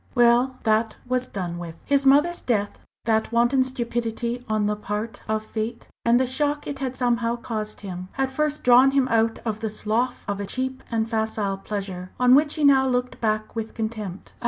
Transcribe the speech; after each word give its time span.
Well, 0.15 0.57
that 0.63 0.97
was 1.07 1.27
done 1.27 1.59
with! 1.59 1.75
His 1.85 2.07
mother's 2.07 2.41
death 2.41 2.79
that 3.05 3.31
wanton 3.31 3.63
stupidity 3.63 4.43
on 4.49 4.65
the 4.65 4.75
part 4.75 5.21
of 5.27 5.45
fate 5.45 5.89
and 6.03 6.19
the 6.19 6.25
shock 6.25 6.65
it 6.65 6.79
had 6.79 6.95
somehow 6.95 7.35
caused 7.35 7.81
him, 7.81 8.07
had 8.13 8.31
first 8.31 8.63
drawn 8.63 8.89
him 8.89 9.07
out 9.09 9.37
of 9.45 9.59
the 9.59 9.69
slough 9.69 10.25
of 10.27 10.39
a 10.39 10.47
cheap 10.47 10.81
and 10.89 11.07
facile 11.07 11.57
pleasure 11.59 12.09
on 12.19 12.33
which 12.33 12.55
he 12.55 12.63
now 12.63 12.87
looked 12.87 13.21
back 13.21 13.55
with 13.55 13.75
contempt. 13.75 14.33